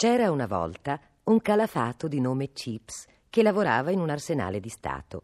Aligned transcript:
C'era 0.00 0.30
una 0.30 0.46
volta 0.46 1.00
un 1.24 1.40
calafato 1.40 2.06
di 2.06 2.20
nome 2.20 2.52
Chips 2.52 3.04
che 3.28 3.42
lavorava 3.42 3.90
in 3.90 3.98
un 3.98 4.10
arsenale 4.10 4.60
di 4.60 4.68
Stato. 4.68 5.22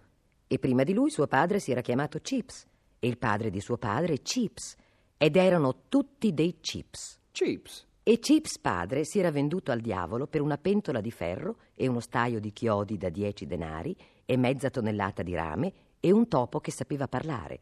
E 0.48 0.58
prima 0.58 0.82
di 0.82 0.92
lui 0.92 1.10
suo 1.10 1.28
padre 1.28 1.60
si 1.60 1.70
era 1.70 1.80
chiamato 1.80 2.18
Chips 2.18 2.66
e 2.98 3.06
il 3.06 3.16
padre 3.16 3.50
di 3.50 3.60
suo 3.60 3.76
padre 3.76 4.20
Chips. 4.20 4.74
Ed 5.16 5.36
erano 5.36 5.82
tutti 5.88 6.34
dei 6.34 6.58
Chips. 6.58 7.20
Chips. 7.30 7.86
E 8.02 8.18
Chips 8.18 8.58
padre 8.58 9.04
si 9.04 9.20
era 9.20 9.30
venduto 9.30 9.70
al 9.70 9.78
diavolo 9.78 10.26
per 10.26 10.40
una 10.40 10.58
pentola 10.58 11.00
di 11.00 11.12
ferro 11.12 11.58
e 11.76 11.86
uno 11.86 12.00
staio 12.00 12.40
di 12.40 12.52
chiodi 12.52 12.96
da 12.96 13.10
dieci 13.10 13.46
denari 13.46 13.96
e 14.26 14.36
mezza 14.36 14.70
tonnellata 14.70 15.22
di 15.22 15.36
rame 15.36 15.72
e 16.00 16.10
un 16.10 16.26
topo 16.26 16.58
che 16.58 16.72
sapeva 16.72 17.06
parlare. 17.06 17.60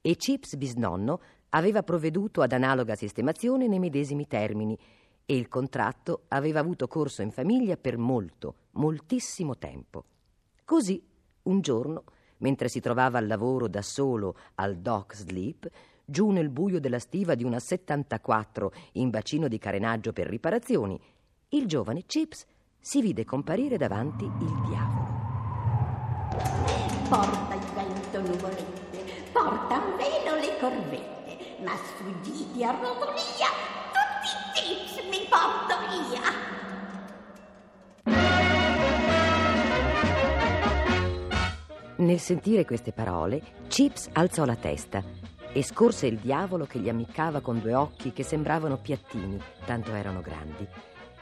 E 0.00 0.14
Chips 0.14 0.54
bisnonno 0.54 1.20
aveva 1.48 1.82
provveduto 1.82 2.40
ad 2.40 2.52
analoga 2.52 2.94
sistemazione 2.94 3.66
nei 3.66 3.80
medesimi 3.80 4.28
termini 4.28 4.78
e 5.32 5.36
il 5.36 5.48
contratto 5.48 6.24
aveva 6.28 6.60
avuto 6.60 6.86
corso 6.86 7.22
in 7.22 7.30
famiglia 7.30 7.78
per 7.78 7.96
molto, 7.96 8.56
moltissimo 8.72 9.56
tempo. 9.56 10.04
Così, 10.62 11.02
un 11.44 11.62
giorno, 11.62 12.04
mentre 12.38 12.68
si 12.68 12.80
trovava 12.80 13.16
al 13.16 13.26
lavoro 13.26 13.66
da 13.66 13.80
solo 13.80 14.36
al 14.56 14.76
dock 14.76 15.16
sleep, 15.16 15.70
giù 16.04 16.28
nel 16.32 16.50
buio 16.50 16.80
della 16.80 16.98
stiva 16.98 17.34
di 17.34 17.44
una 17.44 17.58
74 17.58 18.72
in 18.92 19.08
bacino 19.08 19.48
di 19.48 19.56
carenaggio 19.56 20.12
per 20.12 20.26
riparazioni, 20.26 21.00
il 21.48 21.66
giovane 21.66 22.04
Chips 22.04 22.44
si 22.78 23.00
vide 23.00 23.24
comparire 23.24 23.78
davanti 23.78 24.24
il 24.24 24.60
diavolo. 24.68 25.20
Porta 27.08 27.54
il 27.54 27.66
vento 27.72 28.20
nuvolette, 28.20 29.30
porta 29.32 29.78
un 29.78 29.96
velo 29.96 30.36
le 30.38 30.58
corvette, 30.60 31.62
ma 31.64 31.74
sfuggiti 31.74 32.62
a 32.64 32.72
rotolia, 32.72 33.80
tutti 33.92 34.28
i 34.28 34.76
tips 34.76 34.91
mi 35.12 35.26
porto 35.28 35.74
via. 36.08 36.20
Nel 41.96 42.18
sentire 42.18 42.64
queste 42.64 42.92
parole, 42.92 43.42
Chips 43.68 44.08
alzò 44.14 44.46
la 44.46 44.56
testa 44.56 45.04
e 45.52 45.62
scorse 45.62 46.06
il 46.06 46.16
diavolo 46.16 46.64
che 46.64 46.78
gli 46.78 46.88
ammiccava 46.88 47.40
con 47.40 47.60
due 47.60 47.74
occhi 47.74 48.14
che 48.14 48.22
sembravano 48.22 48.78
piattini, 48.78 49.38
tanto 49.66 49.92
erano 49.92 50.22
grandi, 50.22 50.66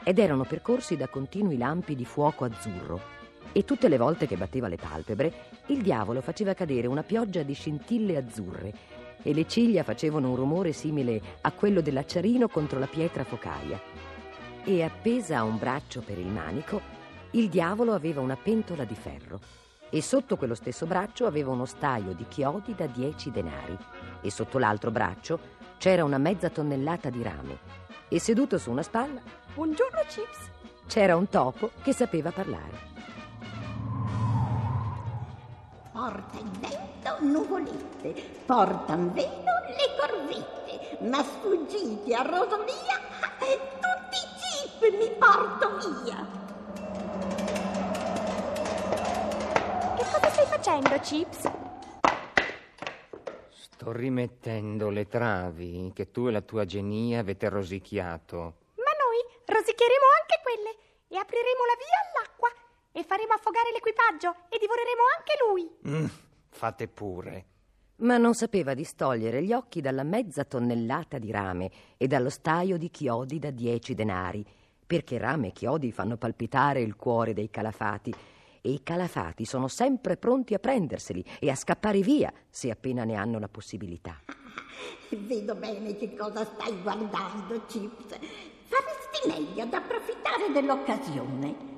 ed 0.03 0.19
erano 0.19 0.45
percorsi 0.45 0.95
da 0.95 1.09
continui 1.09 1.57
lampi 1.57 1.93
di 1.93 2.05
fuoco 2.05 2.45
azzurro. 2.45 3.19
E 3.51 3.65
tutte 3.65 3.89
le 3.89 3.97
volte 3.97 4.25
che 4.25 4.37
batteva 4.37 4.69
le 4.69 4.77
palpebre, 4.77 5.33
il 5.65 5.81
diavolo 5.81 6.21
faceva 6.21 6.53
cadere 6.53 6.87
una 6.87 7.03
pioggia 7.03 7.43
di 7.43 7.53
scintille 7.53 8.15
azzurre 8.15 8.99
e 9.23 9.33
le 9.33 9.47
ciglia 9.47 9.83
facevano 9.83 10.29
un 10.29 10.35
rumore 10.35 10.71
simile 10.71 11.21
a 11.41 11.51
quello 11.51 11.81
dell'acciarino 11.81 12.47
contro 12.47 12.79
la 12.79 12.87
pietra 12.87 13.23
focaia. 13.23 13.79
E 14.63 14.83
appesa 14.83 15.37
a 15.37 15.43
un 15.43 15.57
braccio 15.57 16.01
per 16.01 16.17
il 16.17 16.27
manico, 16.27 16.81
il 17.31 17.49
diavolo 17.49 17.93
aveva 17.93 18.21
una 18.21 18.35
pentola 18.35 18.83
di 18.83 18.95
ferro 18.95 19.39
e 19.89 20.01
sotto 20.01 20.37
quello 20.37 20.55
stesso 20.55 20.85
braccio 20.85 21.25
aveva 21.25 21.51
uno 21.51 21.65
staio 21.65 22.13
di 22.13 22.25
chiodi 22.27 22.73
da 22.75 22.87
dieci 22.87 23.31
denari 23.31 23.77
e 24.21 24.31
sotto 24.31 24.57
l'altro 24.57 24.89
braccio 24.89 25.39
c'era 25.77 26.03
una 26.03 26.17
mezza 26.17 26.49
tonnellata 26.49 27.09
di 27.09 27.21
rame 27.21 27.57
e 28.07 28.19
seduto 28.19 28.57
su 28.57 28.71
una 28.71 28.83
spalla 28.83 29.21
Buongiorno, 29.53 29.99
Chips. 30.07 30.49
c'era 30.87 31.17
un 31.17 31.27
topo 31.27 31.71
che 31.81 31.93
sapeva 31.93 32.31
parlare. 32.31 32.89
Porta 36.01 36.39
il 36.39 36.49
vento 36.57 37.17
nuvolette, 37.19 38.41
porta 38.47 38.93
un 38.95 39.13
velo 39.13 39.53
le 39.67 39.87
corvette, 39.99 40.97
ma 41.05 41.21
sfuggiti 41.21 42.11
a 42.15 42.23
rotolia, 42.23 42.97
tutti 43.37 44.17
i 44.17 44.25
chip 44.41 44.97
mi 44.97 45.11
porto 45.11 45.77
via. 45.77 46.25
Che 49.95 50.03
cosa 50.11 50.29
stai 50.31 50.45
facendo, 50.47 50.99
Chips? 51.01 51.51
Sto 53.51 53.91
rimettendo 53.91 54.89
le 54.89 55.07
travi 55.07 55.91
che 55.93 56.09
tu 56.09 56.25
e 56.25 56.31
la 56.31 56.41
tua 56.41 56.65
genia 56.65 57.19
avete 57.19 57.47
rosicchiato. 57.47 58.37
Ma 58.73 58.91
noi 59.05 59.21
rosicheremo 59.45 60.05
anche 60.19 60.39
quelle 60.41 60.75
e 61.09 61.17
apriremo 61.19 61.63
la 61.67 61.77
via 61.77 61.99
all'acqua 62.01 62.60
e 62.91 63.03
faremo 63.03 63.33
affogare 63.33 63.71
l'equipaggio 63.73 64.35
e 64.49 64.57
divoreremo 64.59 65.01
anche 65.17 65.33
lui. 65.47 65.97
Mm, 65.97 66.05
fate 66.49 66.87
pure. 66.87 67.45
Ma 67.97 68.17
non 68.17 68.33
sapeva 68.33 68.73
distogliere 68.73 69.43
gli 69.43 69.53
occhi 69.53 69.79
dalla 69.79 70.03
mezza 70.03 70.43
tonnellata 70.43 71.19
di 71.19 71.31
rame 71.31 71.69
e 71.97 72.07
dallo 72.07 72.29
staio 72.29 72.77
di 72.77 72.89
chiodi 72.89 73.37
da 73.37 73.51
dieci 73.51 73.93
denari, 73.93 74.43
perché 74.85 75.17
rame 75.17 75.49
e 75.49 75.51
chiodi 75.51 75.91
fanno 75.91 76.17
palpitare 76.17 76.81
il 76.81 76.95
cuore 76.95 77.33
dei 77.33 77.49
calafati 77.49 78.13
e 78.61 78.71
i 78.71 78.83
calafati 78.83 79.45
sono 79.45 79.67
sempre 79.67 80.17
pronti 80.17 80.53
a 80.53 80.59
prenderseli 80.59 81.23
e 81.39 81.49
a 81.49 81.55
scappare 81.55 82.01
via 82.01 82.31
se 82.49 82.69
appena 82.71 83.03
ne 83.03 83.15
hanno 83.15 83.39
la 83.39 83.47
possibilità. 83.47 84.19
Vedo 85.09 85.55
bene 85.55 85.95
che 85.95 86.15
cosa 86.15 86.43
stai 86.43 86.81
guardando, 86.81 87.65
Chips. 87.67 88.17
Faresti 88.63 89.27
meglio 89.27 89.63
ad 89.63 89.73
approfittare 89.73 90.51
dell'occasione. 90.51 91.70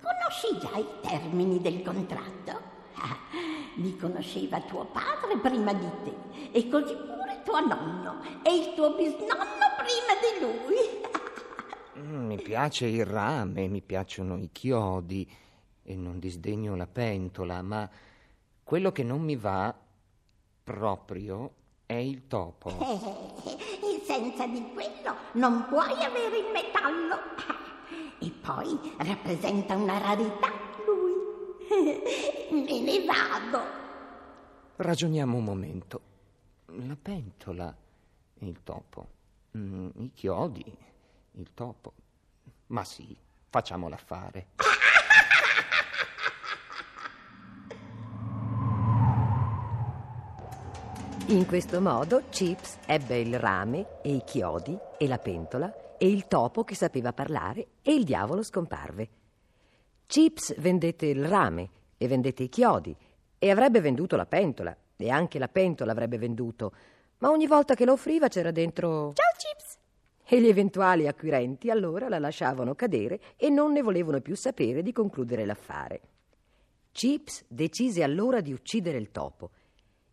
Conosci 0.00 0.58
già 0.60 0.76
i 0.76 0.86
termini 1.02 1.60
del 1.60 1.82
contratto? 1.82 2.60
Ah, 2.94 3.16
li 3.76 3.96
conosceva 3.96 4.60
tuo 4.60 4.86
padre 4.86 5.38
prima 5.40 5.72
di 5.72 5.88
te 6.04 6.50
e 6.52 6.68
così 6.68 6.94
pure 6.94 7.42
tuo 7.44 7.60
nonno 7.66 8.20
e 8.42 8.54
il 8.54 8.74
tuo 8.74 8.94
bisnonno 8.94 9.66
prima 9.76 10.14
di 10.20 10.40
lui. 10.40 11.06
Mm, 11.98 12.26
mi 12.26 12.40
piace 12.40 12.86
il 12.86 13.04
rame, 13.04 13.66
mi 13.66 13.82
piacciono 13.82 14.36
i 14.36 14.50
chiodi 14.52 15.28
e 15.82 15.96
non 15.96 16.20
disdegno 16.20 16.76
la 16.76 16.86
pentola, 16.86 17.60
ma 17.60 17.90
quello 18.62 18.92
che 18.92 19.02
non 19.02 19.20
mi 19.20 19.34
va 19.34 19.74
proprio 20.62 21.54
è 21.86 21.94
il 21.94 22.28
topo. 22.28 22.68
E 22.68 24.00
senza 24.04 24.46
di 24.46 24.64
quello 24.72 25.16
non 25.32 25.66
puoi 25.68 26.04
avere 26.04 26.38
il 26.38 26.52
metallo. 26.52 27.16
Poi 28.48 28.94
rappresenta 28.96 29.76
una 29.76 29.98
rarità 29.98 30.50
lui. 30.86 31.12
Me 32.64 32.80
ne 32.80 33.04
vado. 33.04 33.60
Ragioniamo 34.76 35.36
un 35.36 35.44
momento. 35.44 36.00
La 36.64 36.96
pentola, 36.96 37.76
il 38.38 38.62
topo, 38.62 39.08
mm, 39.54 39.88
i 39.96 40.12
chiodi, 40.14 40.64
il 41.32 41.50
topo. 41.52 41.92
Ma 42.68 42.84
sì, 42.84 43.14
facciamo 43.50 43.90
l'affare. 43.90 44.46
In 51.26 51.44
questo 51.44 51.82
modo 51.82 52.22
Chips 52.30 52.78
ebbe 52.86 53.18
il 53.18 53.38
rame 53.38 54.00
e 54.00 54.14
i 54.14 54.24
chiodi 54.24 54.74
e 54.96 55.06
la 55.06 55.18
pentola 55.18 55.70
e 55.98 56.08
il 56.08 56.26
topo 56.26 56.64
che 56.64 56.74
sapeva 56.74 57.12
parlare 57.12 57.66
e 57.82 57.92
il 57.92 58.04
diavolo 58.04 58.42
scomparve. 58.42 59.08
Chips 60.06 60.58
vendette 60.58 61.06
il 61.06 61.26
rame 61.26 61.68
e 61.98 62.08
vendette 62.08 62.44
i 62.44 62.48
chiodi 62.48 62.96
e 63.38 63.50
avrebbe 63.50 63.80
venduto 63.80 64.16
la 64.16 64.26
pentola 64.26 64.74
e 64.96 65.10
anche 65.10 65.38
la 65.38 65.48
pentola 65.48 65.92
avrebbe 65.92 66.16
venduto, 66.16 66.72
ma 67.18 67.30
ogni 67.30 67.46
volta 67.46 67.74
che 67.74 67.84
la 67.84 67.92
offriva 67.92 68.28
c'era 68.28 68.50
dentro... 68.50 69.12
Ciao, 69.12 69.32
Chips. 69.36 69.76
E 70.24 70.40
gli 70.40 70.48
eventuali 70.48 71.06
acquirenti 71.06 71.70
allora 71.70 72.08
la 72.08 72.18
lasciavano 72.18 72.74
cadere 72.74 73.20
e 73.36 73.50
non 73.50 73.72
ne 73.72 73.82
volevano 73.82 74.20
più 74.20 74.36
sapere 74.36 74.82
di 74.82 74.92
concludere 74.92 75.44
l'affare. 75.44 76.00
Chips 76.92 77.44
decise 77.48 78.02
allora 78.02 78.40
di 78.40 78.52
uccidere 78.52 78.98
il 78.98 79.10
topo 79.10 79.50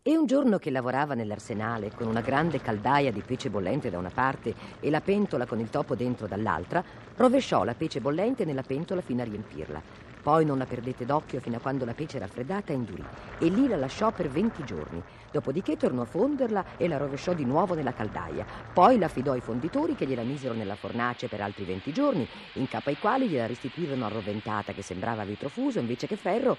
e 0.08 0.16
un 0.16 0.24
giorno 0.24 0.58
che 0.58 0.70
lavorava 0.70 1.14
nell'arsenale 1.14 1.90
con 1.92 2.06
una 2.06 2.20
grande 2.20 2.60
caldaia 2.60 3.10
di 3.10 3.24
pece 3.26 3.50
bollente 3.50 3.90
da 3.90 3.98
una 3.98 4.12
parte 4.14 4.54
e 4.78 4.88
la 4.88 5.00
pentola 5.00 5.46
con 5.46 5.58
il 5.58 5.68
topo 5.68 5.96
dentro 5.96 6.28
dall'altra, 6.28 6.80
rovesciò 7.16 7.64
la 7.64 7.74
pece 7.74 8.00
bollente 8.00 8.44
nella 8.44 8.62
pentola 8.62 9.00
fino 9.00 9.22
a 9.22 9.24
riempirla. 9.24 9.82
Poi 10.22 10.44
non 10.44 10.58
la 10.58 10.64
perdette 10.64 11.04
d'occhio 11.04 11.40
fino 11.40 11.56
a 11.56 11.60
quando 11.60 11.84
la 11.84 11.92
pece 11.92 12.20
raffreddata 12.20 12.72
indurì 12.72 13.04
e 13.40 13.48
lì 13.48 13.66
la 13.66 13.74
lasciò 13.74 14.12
per 14.12 14.28
20 14.28 14.62
giorni. 14.62 15.02
Dopodiché 15.32 15.76
tornò 15.76 16.02
a 16.02 16.06
fonderla 16.06 16.64
e 16.76 16.86
la 16.86 16.98
rovesciò 16.98 17.32
di 17.32 17.44
nuovo 17.44 17.74
nella 17.74 17.92
caldaia. 17.92 18.46
Poi 18.72 18.98
la 18.98 19.06
affidò 19.06 19.32
ai 19.32 19.40
fonditori 19.40 19.96
che 19.96 20.06
gliela 20.06 20.22
misero 20.22 20.54
nella 20.54 20.76
fornace 20.76 21.26
per 21.26 21.40
altri 21.40 21.64
20 21.64 21.92
giorni, 21.92 22.28
in 22.52 22.68
capo 22.68 22.90
ai 22.90 22.96
quali 22.96 23.26
gliela 23.26 23.48
restituirono 23.48 24.04
arroventata 24.04 24.72
che 24.72 24.82
sembrava 24.82 25.24
vetro 25.24 25.48
fuso 25.48 25.80
invece 25.80 26.06
che 26.06 26.16
ferro. 26.16 26.56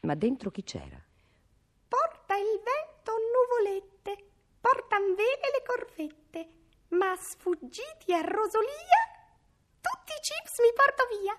Ma 0.00 0.14
dentro 0.14 0.50
chi 0.50 0.64
c'era? 0.64 1.08
Porta 2.30 2.44
il 2.46 2.62
vento 2.62 3.12
nuvolette, 3.34 4.24
portan 4.60 5.16
vele 5.16 5.50
le 5.50 5.62
corvette, 5.66 6.48
ma 6.90 7.16
sfuggiti 7.16 8.12
a 8.12 8.20
rosolia, 8.20 9.02
tutti 9.80 10.12
i 10.12 10.20
chips 10.22 10.60
mi 10.60 10.72
porto 10.72 11.06
via. 11.20 11.36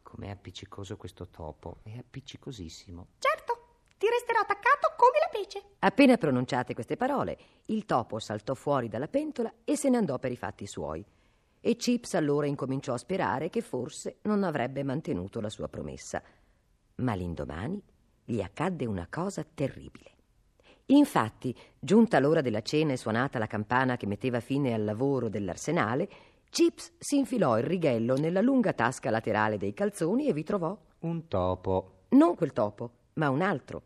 Com'è 0.00 0.30
appiccicoso 0.30 0.96
questo 0.96 1.28
topo, 1.28 1.80
è 1.82 1.98
appiccicosissimo. 1.98 3.08
Certo, 3.18 3.80
ti 3.98 4.08
resterò 4.08 4.40
attaccato 4.40 4.94
come 4.96 5.18
la 5.20 5.28
pece. 5.30 5.62
Appena 5.80 6.16
pronunciate 6.16 6.72
queste 6.72 6.96
parole, 6.96 7.36
il 7.66 7.84
topo 7.84 8.18
saltò 8.18 8.54
fuori 8.54 8.88
dalla 8.88 9.08
pentola 9.08 9.52
e 9.62 9.76
se 9.76 9.90
ne 9.90 9.98
andò 9.98 10.18
per 10.18 10.32
i 10.32 10.36
fatti 10.36 10.66
suoi. 10.66 11.04
e 11.60 11.76
Chips 11.76 12.14
allora 12.14 12.46
incominciò 12.46 12.94
a 12.94 12.98
sperare 12.98 13.50
che 13.50 13.60
forse 13.60 14.20
non 14.22 14.42
avrebbe 14.42 14.84
mantenuto 14.84 15.42
la 15.42 15.50
sua 15.50 15.68
promessa. 15.68 16.22
Ma 16.94 17.12
l'indomani 17.12 17.82
gli 18.24 18.40
accadde 18.40 18.86
una 18.86 19.06
cosa 19.10 19.44
terribile. 19.44 20.14
Infatti, 20.90 21.56
giunta 21.78 22.18
l'ora 22.18 22.40
della 22.40 22.62
cena 22.62 22.92
e 22.92 22.96
suonata 22.96 23.38
la 23.38 23.46
campana 23.46 23.96
che 23.96 24.06
metteva 24.06 24.40
fine 24.40 24.74
al 24.74 24.84
lavoro 24.84 25.28
dell'arsenale, 25.28 26.08
Chips 26.50 26.94
si 26.98 27.16
infilò 27.16 27.58
il 27.58 27.64
righello 27.64 28.16
nella 28.16 28.40
lunga 28.40 28.72
tasca 28.72 29.10
laterale 29.10 29.56
dei 29.56 29.72
calzoni 29.72 30.26
e 30.26 30.32
vi 30.32 30.42
trovò 30.42 30.76
un 31.00 31.28
topo. 31.28 31.92
Non 32.10 32.34
quel 32.34 32.52
topo, 32.52 32.90
ma 33.14 33.30
un 33.30 33.40
altro. 33.40 33.82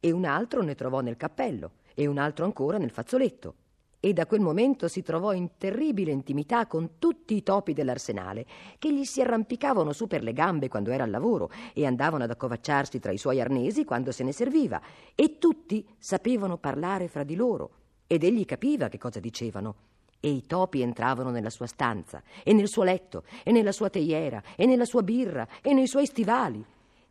E 0.00 0.10
un 0.10 0.24
altro 0.24 0.62
ne 0.62 0.74
trovò 0.74 1.00
nel 1.00 1.18
cappello, 1.18 1.72
e 1.94 2.06
un 2.06 2.16
altro 2.16 2.46
ancora 2.46 2.78
nel 2.78 2.90
fazzoletto 2.90 3.54
e 4.00 4.12
da 4.12 4.26
quel 4.26 4.40
momento 4.40 4.86
si 4.86 5.02
trovò 5.02 5.32
in 5.32 5.50
terribile 5.58 6.12
intimità 6.12 6.66
con 6.66 6.98
tutti 6.98 7.34
i 7.34 7.42
topi 7.42 7.72
dell'arsenale, 7.72 8.46
che 8.78 8.92
gli 8.92 9.04
si 9.04 9.20
arrampicavano 9.20 9.92
su 9.92 10.06
per 10.06 10.22
le 10.22 10.32
gambe 10.32 10.68
quando 10.68 10.90
era 10.90 11.04
al 11.04 11.10
lavoro 11.10 11.50
e 11.74 11.84
andavano 11.84 12.24
ad 12.24 12.30
accovacciarsi 12.30 13.00
tra 13.00 13.12
i 13.12 13.18
suoi 13.18 13.40
arnesi 13.40 13.84
quando 13.84 14.12
se 14.12 14.22
ne 14.22 14.32
serviva, 14.32 14.80
e 15.14 15.38
tutti 15.38 15.86
sapevano 15.98 16.58
parlare 16.58 17.08
fra 17.08 17.24
di 17.24 17.34
loro, 17.34 17.70
ed 18.06 18.22
egli 18.22 18.44
capiva 18.44 18.88
che 18.88 18.98
cosa 18.98 19.20
dicevano. 19.20 19.74
E 20.20 20.30
i 20.30 20.46
topi 20.46 20.80
entravano 20.80 21.30
nella 21.30 21.50
sua 21.50 21.66
stanza, 21.66 22.22
e 22.42 22.52
nel 22.52 22.68
suo 22.68 22.82
letto, 22.82 23.24
e 23.44 23.52
nella 23.52 23.72
sua 23.72 23.88
teiera, 23.88 24.42
e 24.56 24.66
nella 24.66 24.84
sua 24.84 25.02
birra, 25.02 25.46
e 25.62 25.72
nei 25.72 25.86
suoi 25.86 26.06
stivali. 26.06 26.64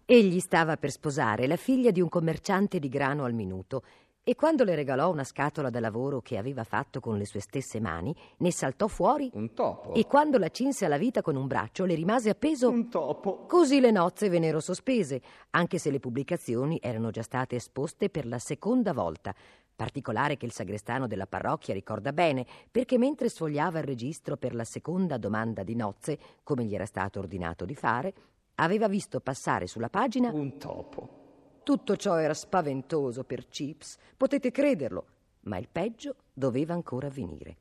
Egli 0.06 0.40
stava 0.40 0.78
per 0.78 0.92
sposare 0.92 1.48
la 1.48 1.56
figlia 1.58 1.92
di 1.92 2.02
un 2.02 2.10
commerciante 2.10 2.80
di 2.80 2.90
grano 2.90 3.26
al 3.26 3.34
minuto, 3.34 3.84
e 4.28 4.36
quando 4.36 4.66
le 4.66 4.76
regalò 4.76 5.10
una 5.10 5.24
scatola 5.24 5.70
da 5.70 5.80
lavoro 5.80 6.20
che 6.20 6.38
aveva 6.38 6.66
fatto 6.66 7.00
con 7.00 7.18
le 7.18 7.26
sue 7.26 7.40
stesse 7.40 7.80
mani, 7.80 8.14
ne 8.40 8.52
saltò 8.52 8.88
fuori 8.88 9.32
un 9.36 9.54
topo. 9.54 9.94
E 9.94 10.06
quando 10.06 10.38
la 10.38 10.50
cinse 10.50 10.84
alla 10.84 10.98
vita 10.98 11.22
con 11.22 11.38
un 11.38 11.48
braccio, 11.48 11.86
le 11.86 11.96
rimase 11.96 12.30
appeso 12.30 12.70
un 12.70 12.90
topo. 12.90 13.46
Così 13.46 13.80
le 13.80 13.90
nozze 13.90 14.28
vennero 14.28 14.60
sospese, 14.60 15.22
anche 15.52 15.78
se 15.78 15.92
le 15.92 16.02
pubblicazioni 16.02 16.78
erano 16.82 17.10
già 17.10 17.22
state 17.22 17.56
esposte 17.56 18.10
per 18.10 18.26
la 18.26 18.38
seconda 18.38 18.92
volta. 18.92 19.34
Particolare 19.74 20.36
che 20.36 20.46
il 20.46 20.52
sagrestano 20.52 21.08
della 21.08 21.26
parrocchia 21.26 21.74
ricorda 21.74 22.12
bene, 22.12 22.46
perché 22.70 22.98
mentre 22.98 23.30
sfogliava 23.30 23.80
il 23.80 23.86
registro 23.86 24.36
per 24.36 24.54
la 24.54 24.66
seconda 24.66 25.18
domanda 25.18 25.64
di 25.64 25.74
nozze, 25.74 26.20
come 26.44 26.66
gli 26.66 26.76
era 26.76 26.86
stato 26.86 27.20
ordinato 27.20 27.64
di 27.64 27.76
fare, 27.76 28.14
aveva 28.56 28.90
visto 28.90 29.22
passare 29.22 29.68
sulla 29.68 29.88
pagina 29.88 30.32
un 30.34 30.58
topo. 30.58 31.27
Tutto 31.68 31.98
ciò 31.98 32.16
era 32.16 32.34
spaventoso 32.34 33.26
per 33.26 33.50
Chips, 33.50 33.98
potete 34.16 34.52
crederlo, 34.52 35.06
ma 35.42 35.58
il 35.58 35.68
peggio 35.70 36.16
doveva 36.32 36.74
ancora 36.74 37.08
avvenire. 37.08 37.58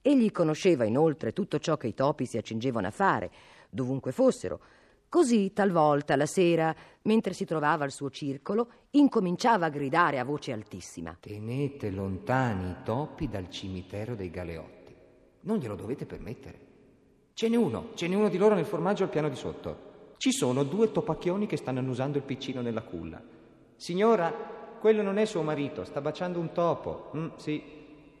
Egli 0.00 0.30
conosceva 0.30 0.86
inoltre 0.86 1.34
tutto 1.34 1.58
ciò 1.58 1.76
che 1.76 1.88
i 1.88 1.92
topi 1.92 2.24
si 2.24 2.38
accingevano 2.38 2.86
a 2.86 2.90
fare, 2.90 3.30
dovunque 3.68 4.10
fossero. 4.10 4.58
Così, 5.06 5.52
talvolta, 5.52 6.16
la 6.16 6.24
sera, 6.24 6.74
mentre 7.02 7.34
si 7.34 7.44
trovava 7.44 7.84
al 7.84 7.90
suo 7.90 8.08
circolo, 8.08 8.68
incominciava 8.92 9.66
a 9.66 9.68
gridare 9.68 10.18
a 10.18 10.24
voce 10.24 10.52
altissima. 10.52 11.14
Tenete 11.20 11.90
lontani 11.90 12.70
i 12.70 12.76
topi 12.82 13.28
dal 13.28 13.50
cimitero 13.50 14.14
dei 14.14 14.30
Galeotti. 14.30 14.94
Non 15.40 15.58
glielo 15.58 15.74
dovete 15.74 16.06
permettere. 16.06 16.58
Ce 17.34 17.50
n'è 17.50 17.56
uno, 17.56 17.90
ce 17.96 18.08
n'è 18.08 18.14
uno 18.14 18.30
di 18.30 18.38
loro 18.38 18.54
nel 18.54 18.64
formaggio 18.64 19.02
al 19.02 19.10
piano 19.10 19.28
di 19.28 19.36
sotto. 19.36 19.90
Ci 20.16 20.32
sono 20.32 20.62
due 20.62 20.90
topacchioni 20.90 21.44
che 21.44 21.58
stanno 21.58 21.80
annusando 21.80 22.16
il 22.16 22.24
piccino 22.24 22.62
nella 22.62 22.82
culla. 22.82 23.40
Signora, 23.82 24.32
quello 24.78 25.02
non 25.02 25.16
è 25.16 25.24
suo 25.24 25.42
marito, 25.42 25.82
sta 25.82 26.00
baciando 26.00 26.38
un 26.38 26.52
topo. 26.52 27.10
Mm, 27.16 27.28
sì, 27.34 27.60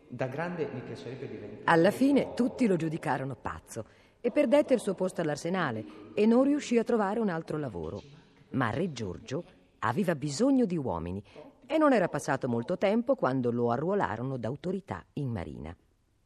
da 0.08 0.26
grande 0.26 0.68
mi 0.74 0.80
piacerebbe 0.80 1.28
diventare. 1.28 1.62
Alla 1.66 1.92
fine 1.92 2.34
tutti 2.34 2.66
lo 2.66 2.74
giudicarono 2.74 3.36
pazzo 3.36 3.84
e 4.20 4.32
perdette 4.32 4.74
il 4.74 4.80
suo 4.80 4.94
posto 4.94 5.20
all'arsenale 5.20 5.84
e 6.14 6.26
non 6.26 6.42
riuscì 6.42 6.78
a 6.78 6.82
trovare 6.82 7.20
un 7.20 7.28
altro 7.28 7.58
lavoro. 7.58 8.02
Ma 8.50 8.70
Re 8.70 8.90
Giorgio 8.90 9.44
aveva 9.78 10.16
bisogno 10.16 10.64
di 10.64 10.76
uomini 10.76 11.22
e 11.64 11.78
non 11.78 11.92
era 11.92 12.08
passato 12.08 12.48
molto 12.48 12.76
tempo 12.76 13.14
quando 13.14 13.52
lo 13.52 13.70
arruolarono 13.70 14.38
d'autorità 14.38 15.04
in 15.12 15.28
marina. 15.30 15.72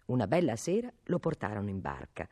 Una 0.07 0.27
bella 0.27 0.57
sera 0.57 0.91
lo 1.03 1.19
portarono 1.19 1.69
in 1.69 1.83
barca 1.83 2.27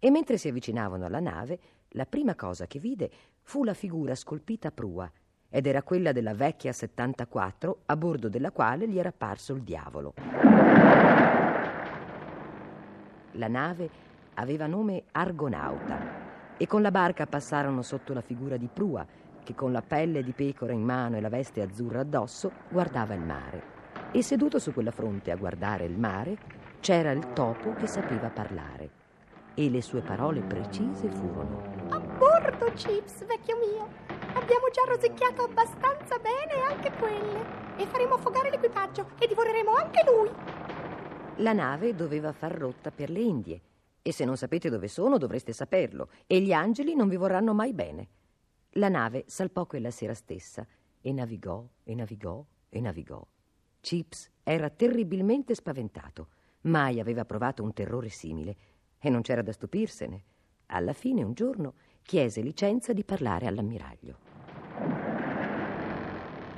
e 0.00 0.10
mentre 0.10 0.36
si 0.36 0.48
avvicinavano 0.48 1.06
alla 1.06 1.20
nave, 1.20 1.60
la 1.90 2.06
prima 2.06 2.34
cosa 2.34 2.66
che 2.66 2.80
vide 2.80 3.08
fu 3.40 3.62
la 3.62 3.74
figura 3.74 4.16
scolpita 4.16 4.66
a 4.66 4.72
prua 4.72 5.12
ed 5.50 5.66
era 5.66 5.82
quella 5.82 6.12
della 6.12 6.32
vecchia 6.32 6.72
74 6.72 7.80
a 7.86 7.96
bordo 7.96 8.28
della 8.28 8.52
quale 8.52 8.88
gli 8.88 8.98
era 8.98 9.08
apparso 9.08 9.52
il 9.52 9.62
diavolo. 9.62 10.14
La 13.32 13.48
nave 13.48 13.90
aveva 14.34 14.66
nome 14.66 15.04
Argonauta 15.12 16.28
e 16.56 16.66
con 16.66 16.82
la 16.82 16.90
barca 16.90 17.26
passarono 17.26 17.82
sotto 17.82 18.12
la 18.12 18.20
figura 18.20 18.56
di 18.56 18.68
Prua 18.72 19.06
che 19.42 19.54
con 19.54 19.72
la 19.72 19.82
pelle 19.82 20.22
di 20.22 20.32
pecora 20.32 20.72
in 20.72 20.82
mano 20.82 21.16
e 21.16 21.20
la 21.20 21.28
veste 21.28 21.62
azzurra 21.62 22.00
addosso 22.00 22.52
guardava 22.68 23.14
il 23.14 23.22
mare. 23.22 23.78
E 24.12 24.22
seduto 24.22 24.58
su 24.58 24.72
quella 24.72 24.90
fronte 24.90 25.30
a 25.30 25.36
guardare 25.36 25.84
il 25.84 25.98
mare 25.98 26.36
c'era 26.80 27.10
il 27.10 27.32
topo 27.32 27.74
che 27.74 27.86
sapeva 27.86 28.28
parlare. 28.28 28.98
E 29.54 29.68
le 29.68 29.82
sue 29.82 30.00
parole 30.00 30.40
precise 30.42 31.08
furono: 31.10 31.62
A 31.90 31.98
bordo, 31.98 32.72
Chips, 32.74 33.24
vecchio 33.26 33.56
mio! 33.56 34.09
Abbiamo 34.34 34.68
già 34.70 34.82
rosicchiato 34.86 35.42
abbastanza 35.42 36.18
bene 36.18 36.62
anche 36.62 36.92
quelle. 36.92 37.58
E 37.76 37.86
faremo 37.86 38.14
affogare 38.14 38.50
l'equipaggio 38.50 39.10
e 39.18 39.26
divoreremo 39.26 39.74
anche 39.74 40.04
lui. 40.06 40.30
La 41.36 41.52
nave 41.52 41.94
doveva 41.94 42.32
far 42.32 42.52
rotta 42.52 42.90
per 42.90 43.10
le 43.10 43.20
Indie. 43.20 43.60
E 44.02 44.12
se 44.12 44.24
non 44.24 44.36
sapete 44.36 44.70
dove 44.70 44.88
sono, 44.88 45.18
dovreste 45.18 45.52
saperlo. 45.52 46.10
E 46.26 46.40
gli 46.40 46.52
angeli 46.52 46.94
non 46.94 47.08
vi 47.08 47.16
vorranno 47.16 47.54
mai 47.54 47.72
bene. 47.72 48.08
La 48.74 48.88
nave 48.88 49.24
salpò 49.26 49.66
quella 49.66 49.90
sera 49.90 50.14
stessa 50.14 50.66
e 51.00 51.12
navigò 51.12 51.66
e 51.82 51.94
navigò 51.94 52.44
e 52.68 52.80
navigò. 52.80 53.26
Chips 53.80 54.30
era 54.42 54.70
terribilmente 54.70 55.54
spaventato. 55.54 56.28
Mai 56.62 57.00
aveva 57.00 57.24
provato 57.24 57.62
un 57.62 57.72
terrore 57.72 58.10
simile. 58.10 58.56
E 58.98 59.08
non 59.08 59.22
c'era 59.22 59.42
da 59.42 59.52
stupirsene. 59.52 60.24
Alla 60.66 60.92
fine, 60.92 61.22
un 61.22 61.32
giorno, 61.32 61.74
chiese 62.10 62.40
licenza 62.40 62.92
di 62.92 63.04
parlare 63.04 63.46
all'ammiraglio. 63.46 64.16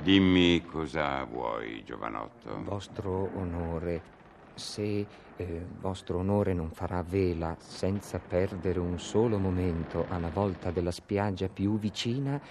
Dimmi 0.01 0.65
cosa 0.65 1.23
vuoi, 1.25 1.83
giovanotto. 1.85 2.59
Vostro 2.63 3.29
onore, 3.35 4.01
se 4.55 5.05
eh, 5.35 5.65
vostro 5.79 6.17
onore 6.17 6.55
non 6.55 6.71
farà 6.71 7.03
vela 7.03 7.55
senza 7.59 8.17
perdere 8.17 8.79
un 8.79 8.97
solo 8.97 9.37
momento 9.37 10.07
alla 10.09 10.29
volta 10.29 10.71
della 10.71 10.89
spiaggia 10.89 11.49
più 11.49 11.77
vicina, 11.77 12.41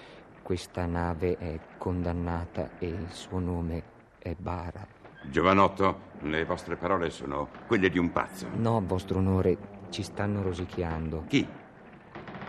questa 0.41 0.87
nave 0.87 1.37
è 1.39 1.59
condannata 1.79 2.79
e 2.79 2.87
il 2.87 3.11
suo 3.11 3.41
nome 3.41 3.83
è 4.21 4.33
Bara. 4.39 4.87
Giovanotto, 5.25 6.11
le 6.21 6.45
vostre 6.45 6.77
parole 6.77 7.11
sono 7.11 7.49
quelle 7.67 7.91
di 7.91 7.99
un 7.99 8.13
pazzo. 8.13 8.47
No, 8.55 8.81
vostro 8.87 9.19
onore, 9.19 9.59
ci 9.89 10.05
stanno 10.05 10.41
rosicchiando. 10.43 11.25
Chi? 11.27 11.62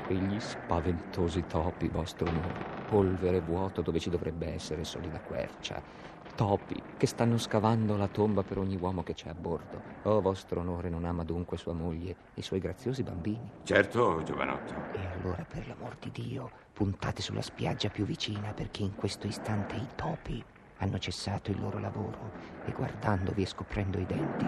Quegli 0.05 0.39
spaventosi 0.39 1.45
topi, 1.47 1.87
vostro 1.87 2.27
onore. 2.27 2.71
Polvere 2.87 3.39
vuoto 3.39 3.81
dove 3.81 3.99
ci 3.99 4.09
dovrebbe 4.09 4.53
essere 4.53 4.83
solida 4.83 5.19
quercia. 5.19 5.81
Topi 6.35 6.81
che 6.97 7.07
stanno 7.07 7.37
scavando 7.37 7.95
la 7.95 8.07
tomba 8.07 8.43
per 8.43 8.57
ogni 8.57 8.75
uomo 8.75 9.03
che 9.03 9.13
c'è 9.13 9.29
a 9.29 9.33
bordo. 9.33 9.81
Oh, 10.03 10.21
vostro 10.21 10.61
onore 10.61 10.89
non 10.89 11.05
ama 11.05 11.23
dunque 11.23 11.57
sua 11.57 11.73
moglie 11.73 12.11
e 12.11 12.15
i 12.35 12.41
suoi 12.41 12.59
graziosi 12.59 13.03
bambini. 13.03 13.49
Certo, 13.63 14.21
giovanotto. 14.23 14.73
E 14.93 15.05
allora, 15.13 15.45
per 15.47 15.67
l'amor 15.67 15.95
di 15.99 16.11
Dio, 16.11 16.49
puntate 16.73 17.21
sulla 17.21 17.41
spiaggia 17.41 17.89
più 17.89 18.05
vicina 18.05 18.53
perché 18.53 18.83
in 18.83 18.95
questo 18.95 19.27
istante 19.27 19.75
i 19.75 19.87
topi 19.95 20.43
hanno 20.77 20.97
cessato 20.97 21.51
il 21.51 21.59
loro 21.59 21.79
lavoro 21.79 22.31
e 22.65 22.71
guardandovi 22.71 23.43
e 23.43 23.45
scoprendo 23.45 23.99
i 23.99 24.05
denti 24.05 24.47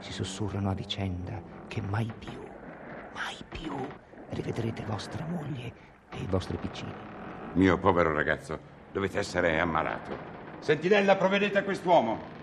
si 0.00 0.12
sussurrano 0.12 0.70
a 0.70 0.74
vicenda 0.74 1.40
che 1.68 1.80
mai 1.80 2.12
più, 2.18 2.38
mai 3.14 3.36
più 3.48 3.74
rivedrete 4.30 4.84
vostra 4.84 5.24
moglie 5.26 5.72
e 6.10 6.18
i 6.18 6.26
vostri 6.26 6.56
piccini. 6.56 6.92
Mio 7.54 7.78
povero 7.78 8.12
ragazzo, 8.12 8.58
dovete 8.92 9.18
essere 9.18 9.58
ammalato. 9.58 10.16
Sentinella, 10.60 11.16
provvedete 11.16 11.58
a 11.58 11.64
quest'uomo. 11.64 12.34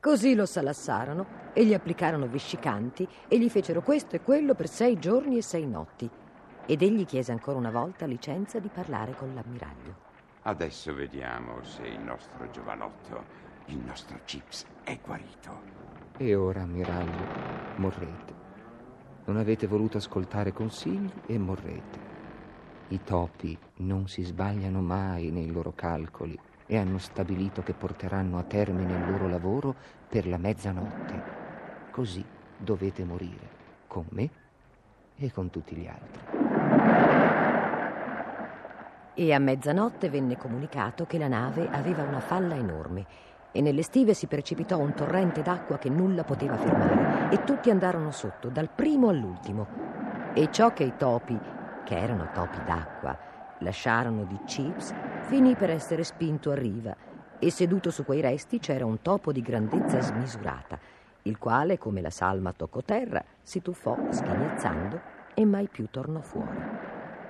Così 0.00 0.34
lo 0.34 0.46
salassarono 0.46 1.26
e 1.52 1.64
gli 1.64 1.74
applicarono 1.74 2.28
vescicanti 2.28 3.06
e 3.26 3.38
gli 3.38 3.48
fecero 3.48 3.82
questo 3.82 4.16
e 4.16 4.22
quello 4.22 4.54
per 4.54 4.68
sei 4.68 4.98
giorni 4.98 5.38
e 5.38 5.42
sei 5.42 5.66
notti. 5.66 6.08
Ed 6.66 6.82
egli 6.82 7.04
chiese 7.04 7.32
ancora 7.32 7.58
una 7.58 7.70
volta 7.70 8.06
licenza 8.06 8.58
di 8.58 8.68
parlare 8.68 9.14
con 9.14 9.34
l'ammiraglio. 9.34 10.06
Adesso 10.42 10.94
vediamo 10.94 11.62
se 11.64 11.82
il 11.82 12.00
nostro 12.00 12.48
giovanotto, 12.50 13.24
il 13.66 13.78
nostro 13.78 14.18
Chips, 14.24 14.64
è 14.84 14.98
guarito. 15.04 15.60
E 16.16 16.34
ora, 16.34 16.62
ammiraglio, 16.62 17.26
morrete. 17.76 18.37
Non 19.28 19.36
avete 19.36 19.66
voluto 19.66 19.98
ascoltare 19.98 20.54
consigli 20.54 21.12
e 21.26 21.36
morrete. 21.36 21.98
I 22.88 23.00
topi 23.04 23.58
non 23.76 24.08
si 24.08 24.22
sbagliano 24.22 24.80
mai 24.80 25.30
nei 25.30 25.50
loro 25.50 25.74
calcoli 25.74 26.36
e 26.64 26.78
hanno 26.78 26.96
stabilito 26.96 27.62
che 27.62 27.74
porteranno 27.74 28.38
a 28.38 28.42
termine 28.42 28.94
il 28.94 29.10
loro 29.10 29.28
lavoro 29.28 29.74
per 30.08 30.26
la 30.26 30.38
mezzanotte. 30.38 31.22
Così 31.90 32.24
dovete 32.56 33.04
morire, 33.04 33.50
con 33.86 34.06
me 34.12 34.30
e 35.18 35.30
con 35.30 35.50
tutti 35.50 35.76
gli 35.76 35.86
altri. 35.86 36.20
E 39.12 39.32
a 39.34 39.38
mezzanotte 39.38 40.08
venne 40.08 40.38
comunicato 40.38 41.04
che 41.04 41.18
la 41.18 41.28
nave 41.28 41.68
aveva 41.68 42.02
una 42.02 42.20
falla 42.20 42.54
enorme 42.54 43.04
e 43.52 43.60
nelle 43.60 43.82
stive 43.82 44.14
si 44.14 44.26
precipitò 44.26 44.78
un 44.78 44.94
torrente 44.94 45.42
d'acqua 45.42 45.78
che 45.78 45.88
nulla 45.88 46.24
poteva 46.24 46.56
fermare 46.56 47.32
e 47.32 47.44
tutti 47.44 47.70
andarono 47.70 48.10
sotto, 48.10 48.48
dal 48.48 48.68
primo 48.68 49.08
all'ultimo. 49.08 49.66
E 50.34 50.50
ciò 50.50 50.72
che 50.72 50.84
i 50.84 50.94
topi, 50.96 51.38
che 51.84 51.96
erano 51.96 52.30
topi 52.32 52.58
d'acqua, 52.64 53.16
lasciarono 53.60 54.24
di 54.24 54.38
Chips, 54.44 54.94
finì 55.22 55.54
per 55.54 55.70
essere 55.70 56.04
spinto 56.04 56.50
a 56.50 56.54
riva 56.54 56.94
e 57.38 57.50
seduto 57.50 57.90
su 57.90 58.04
quei 58.04 58.20
resti 58.20 58.58
c'era 58.58 58.84
un 58.84 59.00
topo 59.00 59.32
di 59.32 59.42
grandezza 59.42 60.00
smisurata, 60.00 60.78
il 61.22 61.38
quale, 61.38 61.78
come 61.78 62.00
la 62.00 62.10
salma 62.10 62.52
toccò 62.52 62.80
terra, 62.82 63.24
si 63.42 63.62
tuffò 63.62 63.96
sghignazzando 64.10 65.00
e 65.34 65.44
mai 65.44 65.68
più 65.68 65.88
tornò 65.90 66.20
fuori. 66.20 66.58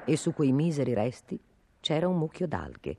E 0.05 0.17
su 0.17 0.33
quei 0.33 0.53
miseri 0.53 0.95
resti 0.95 1.39
c'era 1.81 2.09
un 2.09 2.17
mucchio 2.17 2.47
d'alghe. 2.47 2.97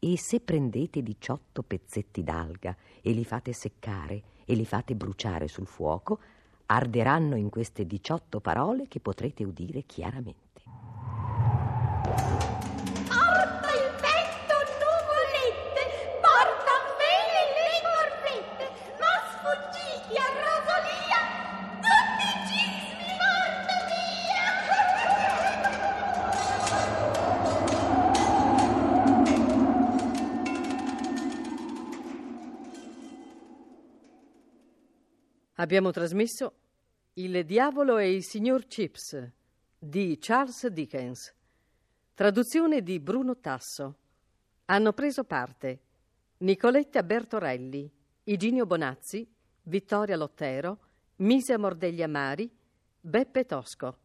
E 0.00 0.16
se 0.16 0.40
prendete 0.40 1.02
18 1.02 1.62
pezzetti 1.62 2.22
d'alga 2.22 2.76
e 3.02 3.10
li 3.10 3.24
fate 3.24 3.52
seccare 3.52 4.22
e 4.44 4.54
li 4.54 4.64
fate 4.64 4.94
bruciare 4.94 5.48
sul 5.48 5.66
fuoco, 5.66 6.20
arderanno 6.66 7.36
in 7.36 7.48
queste 7.48 7.86
18 7.86 8.40
parole 8.40 8.86
che 8.86 9.00
potrete 9.00 9.44
udire 9.44 9.82
chiaramente. 9.86 10.46
Abbiamo 35.60 35.90
trasmesso 35.90 36.54
Il 37.14 37.44
diavolo 37.44 37.98
e 37.98 38.14
il 38.14 38.22
signor 38.22 38.68
Chips 38.68 39.28
di 39.76 40.16
Charles 40.20 40.68
Dickens. 40.68 41.34
Traduzione 42.14 42.80
di 42.80 43.00
Bruno 43.00 43.36
Tasso. 43.38 43.96
Hanno 44.66 44.92
preso 44.92 45.24
parte 45.24 45.80
Nicoletta 46.38 47.02
Bertorelli, 47.02 47.90
Iginio 48.22 48.66
Bonazzi, 48.66 49.28
Vittoria 49.62 50.16
Lottero, 50.16 50.78
Misia 51.16 51.58
Mordeglia 51.58 52.06
Mari, 52.06 52.48
Beppe 53.00 53.44
Tosco. 53.44 53.98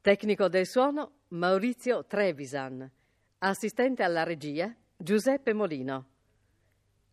Tecnico 0.00 0.48
del 0.48 0.66
suono 0.66 1.18
Maurizio 1.28 2.04
Trevisan. 2.04 2.90
Assistente 3.38 4.02
alla 4.02 4.24
regia 4.24 4.74
Giuseppe 4.96 5.52
Molino. 5.52 6.06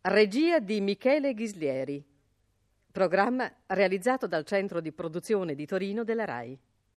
Regia 0.00 0.58
di 0.58 0.80
Michele 0.80 1.32
Ghislieri. 1.32 2.09
Programma 2.92 3.48
realizzato 3.68 4.26
dal 4.26 4.44
Centro 4.44 4.80
di 4.80 4.90
Produzione 4.90 5.54
di 5.54 5.64
Torino 5.64 6.02
della 6.02 6.24
RAI. 6.24 6.58